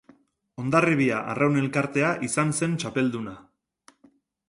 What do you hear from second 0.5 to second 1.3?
Hondarribia